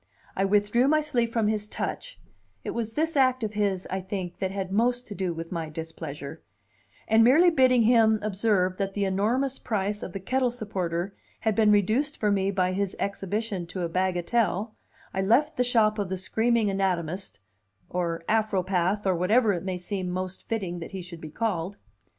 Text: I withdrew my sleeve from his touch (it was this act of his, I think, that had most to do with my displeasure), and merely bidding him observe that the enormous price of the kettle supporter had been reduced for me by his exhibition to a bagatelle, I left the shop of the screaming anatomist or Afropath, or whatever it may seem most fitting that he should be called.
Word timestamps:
I 0.35 0.45
withdrew 0.45 0.87
my 0.87 0.99
sleeve 1.01 1.31
from 1.31 1.47
his 1.47 1.67
touch 1.67 2.19
(it 2.63 2.71
was 2.71 2.95
this 2.95 3.15
act 3.15 3.43
of 3.43 3.53
his, 3.53 3.85
I 3.91 4.01
think, 4.01 4.39
that 4.39 4.49
had 4.49 4.71
most 4.71 5.07
to 5.09 5.13
do 5.13 5.31
with 5.31 5.51
my 5.51 5.69
displeasure), 5.69 6.41
and 7.07 7.23
merely 7.23 7.51
bidding 7.51 7.83
him 7.83 8.17
observe 8.23 8.77
that 8.77 8.95
the 8.95 9.05
enormous 9.05 9.59
price 9.59 10.01
of 10.01 10.13
the 10.13 10.19
kettle 10.19 10.49
supporter 10.49 11.13
had 11.41 11.53
been 11.53 11.71
reduced 11.71 12.19
for 12.19 12.31
me 12.31 12.49
by 12.49 12.73
his 12.73 12.95
exhibition 12.97 13.67
to 13.67 13.83
a 13.83 13.89
bagatelle, 13.89 14.73
I 15.13 15.21
left 15.21 15.55
the 15.55 15.63
shop 15.63 15.99
of 15.99 16.09
the 16.09 16.17
screaming 16.17 16.71
anatomist 16.71 17.39
or 17.87 18.23
Afropath, 18.27 19.05
or 19.05 19.13
whatever 19.15 19.53
it 19.53 19.61
may 19.63 19.77
seem 19.77 20.09
most 20.09 20.47
fitting 20.47 20.79
that 20.79 20.93
he 20.93 21.03
should 21.03 21.21
be 21.21 21.29
called. 21.29 21.77